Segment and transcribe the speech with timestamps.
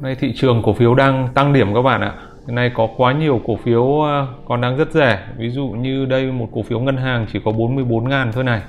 [0.00, 2.14] Nay thị trường cổ phiếu đang tăng điểm các bạn ạ.
[2.46, 5.18] Hiện nay có quá nhiều cổ phiếu ờ, còn đang rất rẻ.
[5.36, 8.62] Ví dụ như đây một cổ phiếu ngân hàng chỉ có 44 ngàn thôi này.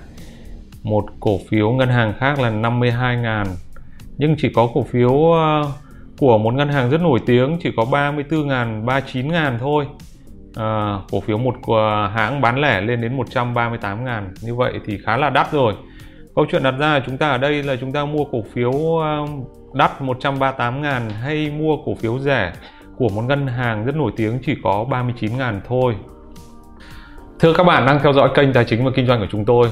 [0.84, 3.48] Một cổ phiếu ngân hàng khác là 52 ngàn.
[4.18, 5.72] Nhưng chỉ có cổ phiếu ờ,
[6.18, 9.88] của một ngân hàng rất nổi tiếng chỉ có 34 ngàn, 39 ngàn thôi.
[10.56, 11.56] À, cổ phiếu một
[12.14, 14.34] hãng bán lẻ lên đến 138 ngàn.
[14.42, 15.74] Như vậy thì khá là đắt rồi.
[16.38, 19.26] Câu chuyện đặt ra chúng ta ở đây là chúng ta mua cổ phiếu ờ,
[19.74, 22.54] đắt 138 ngàn hay mua cổ phiếu rẻ
[22.98, 25.96] của một ngân hàng rất nổi tiếng chỉ có 39 ngàn thôi.
[27.40, 29.68] Thưa các bạn đang theo dõi kênh Tài chính và Kinh doanh của chúng tôi.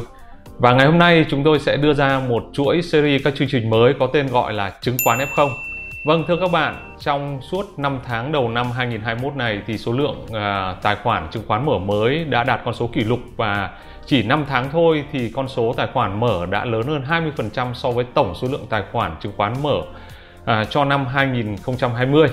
[0.58, 3.70] Và ngày hôm nay chúng tôi sẽ đưa ra một chuỗi series các chương trình
[3.70, 5.50] mới có tên gọi là chứng khoán F0.
[6.06, 10.26] Vâng thưa các bạn, trong suốt 5 tháng đầu năm 2021 này thì số lượng
[10.34, 13.70] à, tài khoản chứng khoán mở mới đã đạt con số kỷ lục và
[14.06, 17.92] chỉ 5 tháng thôi thì con số tài khoản mở đã lớn hơn 20% so
[17.92, 19.82] với tổng số lượng tài khoản chứng khoán mở
[20.46, 22.28] à, cho năm 2020.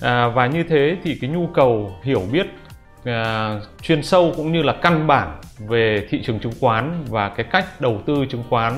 [0.00, 2.46] À, và như thế thì cái nhu cầu hiểu biết
[3.04, 7.46] à, chuyên sâu cũng như là căn bản về thị trường chứng khoán và cái
[7.50, 8.72] cách đầu tư chứng khoán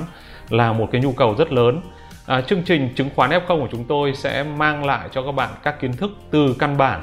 [0.49, 1.81] là một cái nhu cầu rất lớn.
[2.25, 5.49] À, chương trình chứng khoán F0 của chúng tôi sẽ mang lại cho các bạn
[5.63, 7.01] các kiến thức từ căn bản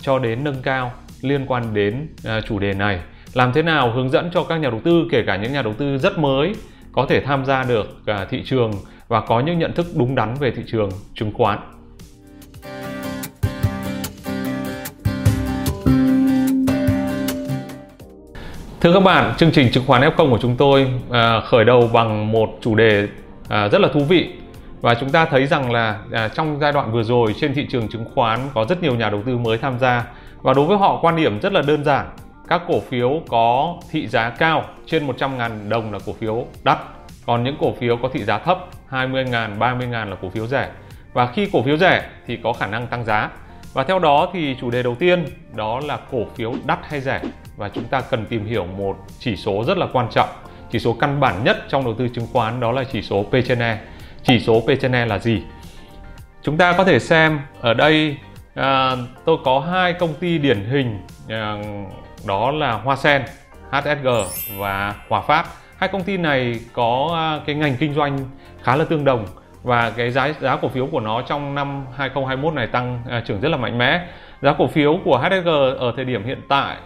[0.00, 3.00] cho đến nâng cao liên quan đến à, chủ đề này
[3.36, 5.74] làm thế nào hướng dẫn cho các nhà đầu tư kể cả những nhà đầu
[5.74, 6.52] tư rất mới
[6.92, 8.72] có thể tham gia được à, thị trường
[9.08, 11.58] và có những nhận thức đúng đắn về thị trường chứng khoán?
[18.80, 22.32] Thưa các bạn, chương trình chứng khoán F0 của chúng tôi à, khởi đầu bằng
[22.32, 23.08] một chủ đề
[23.48, 24.28] à, rất là thú vị.
[24.80, 27.88] Và chúng ta thấy rằng là à, trong giai đoạn vừa rồi trên thị trường
[27.88, 30.04] chứng khoán có rất nhiều nhà đầu tư mới tham gia.
[30.42, 32.06] Và đối với họ quan điểm rất là đơn giản
[32.48, 36.78] các cổ phiếu có thị giá cao trên 100.000 đồng là cổ phiếu đắt.
[37.26, 38.58] Còn những cổ phiếu có thị giá thấp
[38.90, 40.70] 20.000, 30.000 là cổ phiếu rẻ.
[41.12, 43.30] Và khi cổ phiếu rẻ thì có khả năng tăng giá.
[43.72, 45.24] Và theo đó thì chủ đề đầu tiên
[45.54, 47.20] đó là cổ phiếu đắt hay rẻ.
[47.56, 50.28] Và chúng ta cần tìm hiểu một chỉ số rất là quan trọng.
[50.70, 53.32] Chỉ số căn bản nhất trong đầu tư chứng khoán đó là chỉ số P
[53.48, 53.78] trên E
[54.22, 55.42] chỉ số P trên E là gì?
[56.42, 58.16] Chúng ta có thể xem ở đây
[58.54, 61.56] à, tôi có hai công ty điển hình à,
[62.26, 63.22] đó là Hoa Sen,
[63.70, 64.08] HSG
[64.58, 65.46] và Hòa Phát.
[65.76, 68.18] Hai công ty này có à, cái ngành kinh doanh
[68.62, 69.26] khá là tương đồng
[69.62, 73.40] và cái giá giá cổ phiếu của nó trong năm 2021 này tăng à, trưởng
[73.40, 74.06] rất là mạnh mẽ.
[74.42, 75.48] Giá cổ phiếu của HSG
[75.78, 76.76] ở thời điểm hiện tại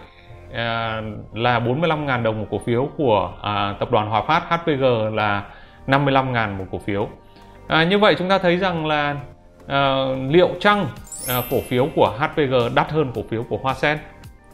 [0.53, 1.01] à,
[1.33, 5.43] là 45.000 đồng một cổ phiếu của à, tập đoàn Hòa Phát HPG là
[5.87, 7.07] 55.000 một cổ phiếu.
[7.67, 9.15] À, như vậy chúng ta thấy rằng là
[9.67, 10.85] à, liệu chăng
[11.27, 13.97] à, cổ phiếu của HPG đắt hơn cổ phiếu của Hoa Sen?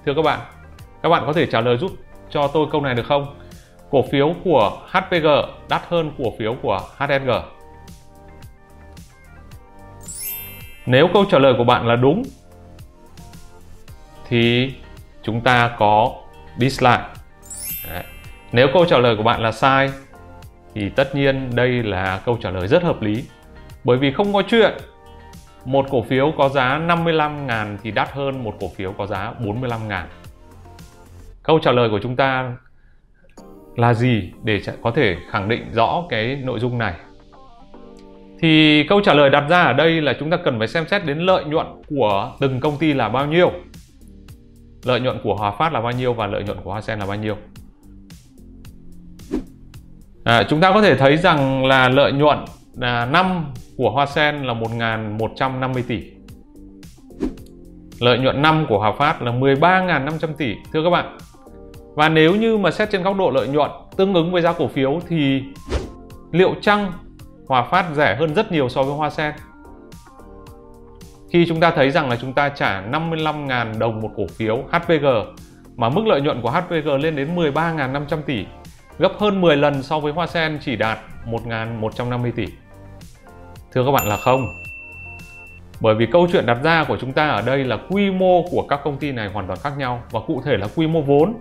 [0.06, 0.40] Thưa các bạn,
[1.08, 1.92] các bạn có thể trả lời giúp
[2.30, 3.36] cho tôi câu này được không?
[3.90, 5.28] Cổ phiếu của HPG
[5.70, 7.30] đắt hơn cổ phiếu của HSG.
[10.86, 12.24] Nếu câu trả lời của bạn là đúng,
[14.28, 14.74] thì
[15.24, 16.12] chúng ta có
[16.58, 17.06] dislike.
[17.90, 18.04] Đấy.
[18.52, 19.92] Nếu câu trả lời của bạn là sai,
[20.76, 23.24] thì tất nhiên đây là câu trả lời rất hợp lý.
[23.84, 24.74] Bởi vì không có chuyện,
[25.66, 30.04] một cổ phiếu có giá 55.000 thì đắt hơn một cổ phiếu có giá 45.000
[31.48, 32.56] câu trả lời của chúng ta
[33.76, 36.94] là gì để có thể khẳng định rõ cái nội dung này?
[38.40, 41.06] Thì câu trả lời đặt ra ở đây là chúng ta cần phải xem xét
[41.06, 43.52] đến lợi nhuận của từng công ty là bao nhiêu.
[44.84, 47.06] Lợi nhuận của Hòa Phát là bao nhiêu và lợi nhuận của Hoa Sen là
[47.06, 47.36] bao nhiêu?
[50.24, 52.38] À, chúng ta có thể thấy rằng là lợi nhuận
[52.76, 53.46] là năm
[53.78, 56.04] của Hoa Sen là 1.150 tỷ.
[58.00, 60.56] Lợi nhuận năm của Hòa Phát là 13.500 tỷ.
[60.74, 61.18] Thưa các bạn
[61.98, 64.68] và nếu như mà xét trên góc độ lợi nhuận tương ứng với giá cổ
[64.68, 65.44] phiếu thì
[66.32, 66.92] liệu chăng
[67.48, 69.34] Hòa Phát rẻ hơn rất nhiều so với Hoa Sen?
[71.30, 75.06] Khi chúng ta thấy rằng là chúng ta trả 55.000 đồng một cổ phiếu HPG
[75.76, 78.46] mà mức lợi nhuận của HPG lên đến 13.500 tỷ,
[79.00, 82.46] gấp hơn 10 lần so với Hoa Sen chỉ đạt 1.150 tỷ.
[83.72, 84.48] Thưa các bạn là không.
[85.82, 88.66] Bởi vì câu chuyện đặt ra của chúng ta ở đây là quy mô của
[88.70, 91.34] các công ty này hoàn toàn khác nhau và cụ thể là quy mô vốn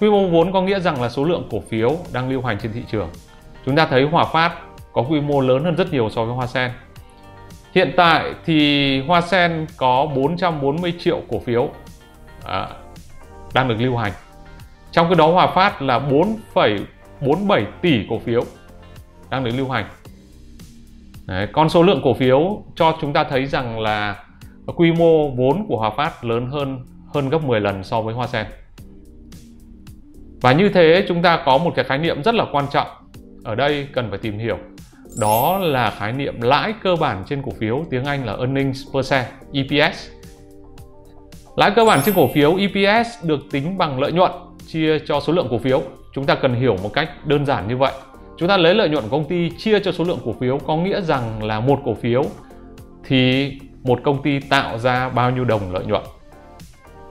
[0.00, 2.72] Quy mô vốn có nghĩa rằng là số lượng cổ phiếu đang lưu hành trên
[2.72, 3.08] thị trường.
[3.66, 4.52] Chúng ta thấy Hòa Phát
[4.92, 6.70] có quy mô lớn hơn rất nhiều so với Hoa Sen.
[7.74, 11.68] Hiện tại thì Hoa Sen có 440 triệu cổ phiếu
[12.44, 12.68] à,
[13.54, 14.12] đang được lưu hành.
[14.92, 18.42] Trong cái đó Hòa Phát là 4,47 tỷ cổ phiếu
[19.30, 19.84] đang được lưu hành.
[21.26, 24.24] Đấy, con số lượng cổ phiếu cho chúng ta thấy rằng là
[24.76, 26.80] quy mô vốn của Hòa Phát lớn hơn
[27.14, 28.46] hơn gấp 10 lần so với Hoa Sen.
[30.40, 32.86] Và như thế chúng ta có một cái khái niệm rất là quan trọng
[33.44, 34.58] ở đây cần phải tìm hiểu.
[35.20, 39.06] đó là khái niệm lãi cơ bản trên cổ phiếu, tiếng Anh là earnings per
[39.06, 40.10] share EPS
[41.56, 44.30] lãi cơ bản trên cổ phiếu EPS được tính bằng lợi nhuận,
[44.66, 45.82] chia cho số lượng cổ phiếu.
[46.12, 47.92] Chúng ta cần hiểu một cách đơn giản như vậy.
[48.38, 50.76] Chúng ta lấy lợi nhuận của công ty, chia cho số lượng cổ phiếu, có
[50.76, 52.22] nghĩa rằng là một cổ phiếu
[53.04, 53.52] thì
[53.82, 56.02] một công ty tạo ra bao nhiêu đồng lợi nhuận.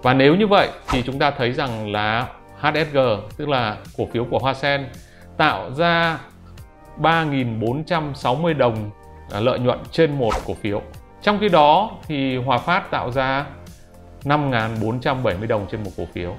[0.02, 2.28] Và nếu như vậy thì chúng ta thấy rằng là
[2.60, 2.98] HSG
[3.38, 4.88] tức là cổ phiếu của Hoa Sen,
[5.38, 6.20] tạo ra
[6.98, 8.90] 3.460 đồng
[9.32, 10.82] à, lợi nhuận trên một cổ phiếu.
[11.22, 13.46] Trong khi đó thì Hòa Phát tạo ra
[14.24, 16.36] 5.470 đồng trên một cổ phiếu.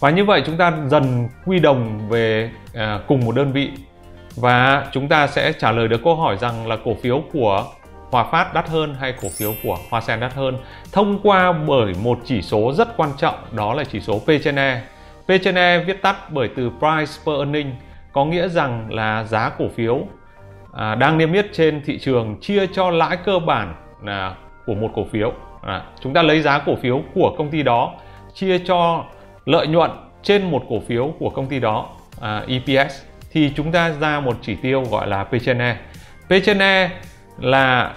[0.00, 3.70] Và như vậy chúng ta dần quy đồng về à, cùng một đơn vị
[4.36, 7.64] và chúng ta sẽ trả lời được câu hỏi rằng là cổ phiếu của
[8.10, 10.58] Hòa Phát đắt hơn hay cổ phiếu của Hoa Sen đắt hơn?
[10.92, 14.82] Thông qua bởi một chỉ số rất quan trọng đó là chỉ số P/E
[15.26, 17.74] P/E viết tắt bởi từ Price per Earning
[18.12, 20.00] có nghĩa rằng là giá cổ phiếu
[20.72, 23.74] à, đang niêm yết trên thị trường chia cho lãi cơ bản
[24.04, 24.34] là
[24.66, 25.32] của một cổ phiếu.
[25.62, 27.94] À, chúng ta lấy giá cổ phiếu của công ty đó
[28.34, 29.04] chia cho
[29.44, 29.90] lợi nhuận
[30.22, 31.86] trên một cổ phiếu của công ty đó
[32.20, 33.02] à, EPS
[33.32, 35.76] thì chúng ta ra một chỉ tiêu gọi là P/E
[36.28, 36.90] P/E
[37.40, 37.94] là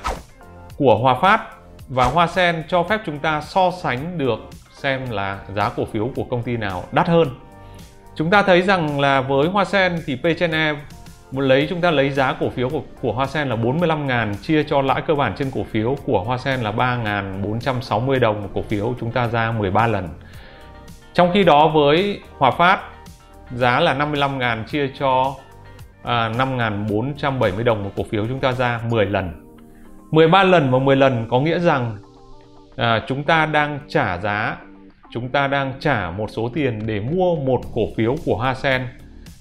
[0.77, 1.41] của Hòa Phát
[1.87, 4.39] và Hoa Sen cho phép chúng ta so sánh được
[4.71, 7.27] xem là giá cổ phiếu của công ty nào đắt hơn.
[8.15, 10.73] Chúng ta thấy rằng là với Hoa Sen thì P/E
[11.31, 14.81] lấy chúng ta lấy giá cổ phiếu của, của Hoa Sen là 45.000 chia cho
[14.81, 18.93] lãi cơ bản trên cổ phiếu của Hoa Sen là 3.460 đồng một cổ phiếu
[18.99, 20.09] chúng ta ra 13 lần.
[21.13, 22.79] Trong khi đó với Hòa Phát
[23.55, 25.35] giá là 55.000 chia cho
[26.03, 29.31] à, 5.470 đồng một cổ phiếu chúng ta ra 10 lần.
[30.11, 31.97] 13 lần và 10 lần có nghĩa rằng
[32.75, 34.57] à, chúng ta đang trả giá
[35.13, 38.87] chúng ta đang trả một số tiền để mua một cổ phiếu của Hoa Sen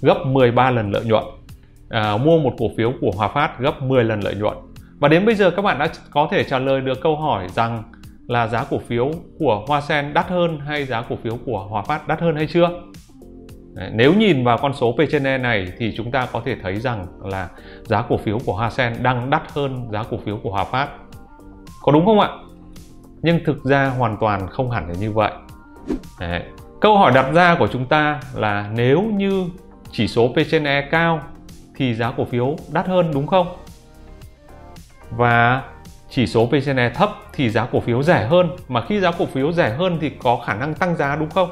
[0.00, 1.24] gấp 13 lần lợi nhuận.
[1.88, 4.56] À, mua một cổ phiếu của Hòa Phát gấp 10 lần lợi nhuận.
[4.98, 7.82] Và đến bây giờ các bạn đã có thể trả lời được câu hỏi rằng
[8.26, 11.82] là giá cổ phiếu của Hoa Sen đắt hơn hay giá cổ phiếu của Hòa
[11.82, 12.70] Phát đắt hơn hay chưa?
[13.92, 16.80] Nếu nhìn vào con số P trên E này thì chúng ta có thể thấy
[16.80, 17.48] rằng là
[17.82, 20.88] giá cổ phiếu của Hoa Sen đang đắt hơn giá cổ phiếu của Hòa Phát.
[21.82, 22.28] Có đúng không ạ?
[23.22, 25.32] Nhưng thực ra hoàn toàn không hẳn là như vậy.
[26.20, 26.42] Đấy.
[26.80, 29.44] Câu hỏi đặt ra của chúng ta là nếu như
[29.90, 31.20] chỉ số P trên E cao
[31.76, 33.56] thì giá cổ phiếu đắt hơn đúng không?
[35.10, 35.62] Và
[36.10, 39.10] chỉ số P trên E thấp thì giá cổ phiếu rẻ hơn mà khi giá
[39.10, 41.50] cổ phiếu rẻ hơn thì có khả năng tăng giá đúng không?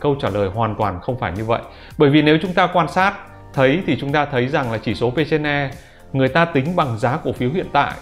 [0.00, 1.60] Câu trả lời hoàn toàn không phải như vậy.
[1.98, 3.14] Bởi vì nếu chúng ta quan sát
[3.54, 5.70] thấy thì chúng ta thấy rằng là chỉ số P/E
[6.12, 7.94] người ta tính bằng giá cổ phiếu hiện tại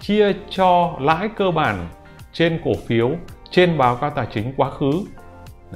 [0.00, 1.88] chia cho lãi cơ bản
[2.32, 3.10] trên cổ phiếu
[3.50, 4.92] trên báo cáo tài chính quá khứ.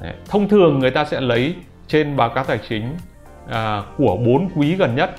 [0.01, 0.13] Đấy.
[0.29, 1.55] Thông thường người ta sẽ lấy
[1.87, 2.95] trên báo cáo tài chính
[3.49, 5.15] à, của 4 quý gần nhất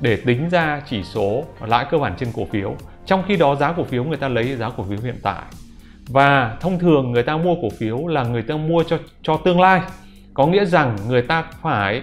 [0.00, 2.74] để tính ra chỉ số lãi cơ bản trên cổ phiếu.
[3.06, 5.42] Trong khi đó giá cổ phiếu người ta lấy giá cổ phiếu hiện tại.
[6.08, 9.60] Và thông thường người ta mua cổ phiếu là người ta mua cho cho tương
[9.60, 9.80] lai
[10.36, 12.02] có nghĩa rằng người ta phải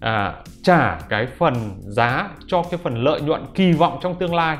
[0.00, 4.58] à, trả cái phần giá cho cái phần lợi nhuận kỳ vọng trong tương lai.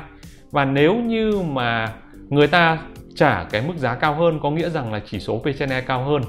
[0.51, 1.93] Và nếu như mà
[2.29, 2.77] người ta
[3.15, 6.21] trả cái mức giá cao hơn có nghĩa rằng là chỉ số P/E cao hơn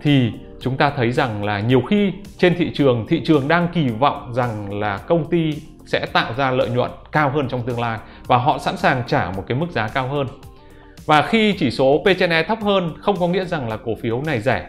[0.00, 3.88] thì chúng ta thấy rằng là nhiều khi trên thị trường thị trường đang kỳ
[3.88, 5.50] vọng rằng là công ty
[5.86, 9.30] sẽ tạo ra lợi nhuận cao hơn trong tương lai và họ sẵn sàng trả
[9.36, 10.26] một cái mức giá cao hơn.
[11.06, 14.40] Và khi chỉ số P/E thấp hơn không có nghĩa rằng là cổ phiếu này
[14.40, 14.66] rẻ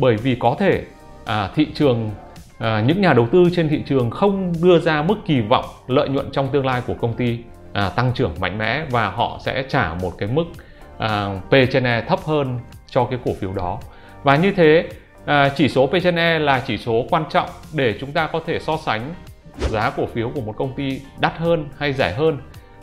[0.00, 0.84] bởi vì có thể
[1.24, 2.10] à, thị trường
[2.58, 6.08] à, những nhà đầu tư trên thị trường không đưa ra mức kỳ vọng lợi
[6.08, 7.38] nhuận trong tương lai của công ty
[7.72, 10.44] à, tăng trưởng mạnh mẽ và họ sẽ trả một cái mức
[10.98, 12.58] à, P trên E thấp hơn
[12.90, 13.78] cho cái cổ phiếu đó.
[14.22, 14.88] Và như thế
[15.26, 18.40] à, chỉ số P trên E là chỉ số quan trọng để chúng ta có
[18.46, 19.14] thể so sánh
[19.58, 22.38] giá cổ phiếu của một công ty đắt hơn hay rẻ hơn.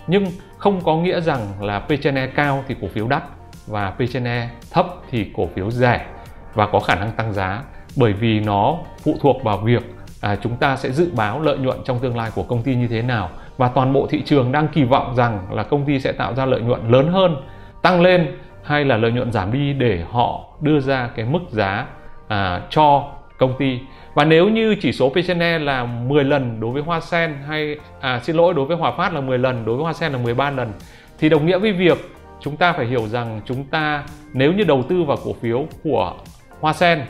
[0.07, 0.25] Nhưng
[0.57, 3.23] không có nghĩa rằng là P trên E cao thì cổ phiếu đắt
[3.67, 6.05] và P trên E thấp thì cổ phiếu rẻ
[6.53, 7.63] và có khả năng tăng giá
[7.97, 9.83] bởi vì nó phụ thuộc vào việc
[10.21, 12.87] à, chúng ta sẽ dự báo lợi nhuận trong tương lai của công ty như
[12.87, 13.29] thế nào.
[13.57, 16.45] Và toàn bộ thị trường đang kỳ vọng rằng là công ty sẽ tạo ra
[16.45, 17.35] lợi nhuận lớn hơn
[17.81, 21.85] tăng lên hay là lợi nhuận giảm đi để họ đưa ra cái mức giá
[22.27, 23.03] à, cho
[23.37, 23.79] công ty.
[24.13, 28.19] Và nếu như chỉ số P/E là 10 lần đối với Hoa Sen hay à
[28.23, 30.49] xin lỗi đối với Hòa Phát là 10 lần đối với Hoa Sen là 13
[30.49, 30.73] lần
[31.19, 31.97] thì đồng nghĩa với việc
[32.39, 36.13] chúng ta phải hiểu rằng chúng ta nếu như đầu tư vào cổ phiếu của
[36.59, 37.01] Hoa Sen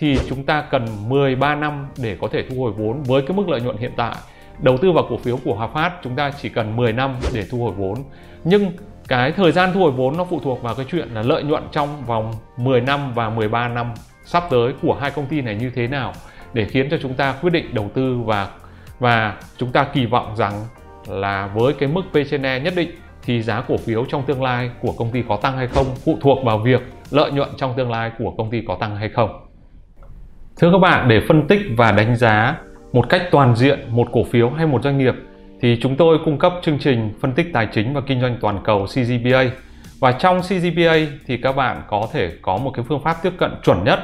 [0.00, 3.48] thì chúng ta cần 13 năm để có thể thu hồi vốn với cái mức
[3.48, 4.14] lợi nhuận hiện tại.
[4.58, 7.44] Đầu tư vào cổ phiếu của Hòa Phát, chúng ta chỉ cần 10 năm để
[7.50, 7.94] thu hồi vốn.
[8.44, 8.72] Nhưng
[9.08, 11.62] cái thời gian thu hồi vốn nó phụ thuộc vào cái chuyện là lợi nhuận
[11.72, 13.92] trong vòng 10 năm và 13 năm
[14.24, 16.12] sắp tới của hai công ty này như thế nào
[16.52, 18.48] để khiến cho chúng ta quyết định đầu tư và
[18.98, 20.52] và chúng ta kỳ vọng rằng
[21.08, 22.90] là với cái mức p e nhất định
[23.22, 26.18] thì giá cổ phiếu trong tương lai của công ty có tăng hay không phụ
[26.20, 26.80] thuộc vào việc
[27.10, 29.49] lợi nhuận trong tương lai của công ty có tăng hay không.
[30.60, 32.56] Thưa các bạn, để phân tích và đánh giá
[32.92, 35.14] một cách toàn diện một cổ phiếu hay một doanh nghiệp
[35.60, 38.58] thì chúng tôi cung cấp chương trình phân tích tài chính và kinh doanh toàn
[38.64, 39.44] cầu CGPA.
[40.00, 40.94] Và trong CGPA
[41.26, 44.00] thì các bạn có thể có một cái phương pháp tiếp cận chuẩn nhất,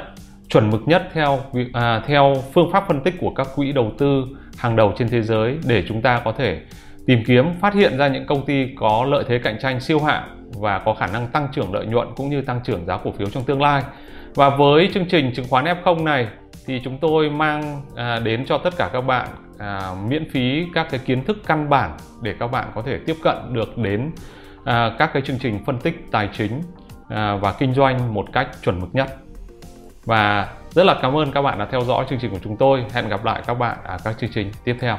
[0.48, 1.38] chuẩn mực nhất theo
[1.72, 4.24] à, theo phương pháp phân tích của các quỹ đầu tư
[4.58, 6.60] hàng đầu trên thế giới để chúng ta có thể
[7.06, 10.50] tìm kiếm phát hiện ra những công ty có lợi thế cạnh tranh siêu hạng
[10.54, 13.30] và có khả năng tăng trưởng lợi nhuận cũng như tăng trưởng giá cổ phiếu
[13.30, 13.82] trong tương lai.
[14.34, 16.28] Và với chương trình chứng khoán F0 này
[16.66, 20.86] thì chúng tôi mang à, đến cho tất cả các bạn à, miễn phí các
[20.90, 24.10] cái kiến thức căn bản để các bạn có thể tiếp cận được đến
[24.64, 26.62] à, các cái chương trình phân tích tài chính
[27.08, 29.16] à, và kinh doanh một cách chuẩn mực nhất.
[30.04, 32.84] Và rất là cảm ơn các bạn đã theo dõi chương trình của chúng tôi.
[32.92, 34.98] Hẹn gặp lại các bạn ở các chương trình tiếp theo.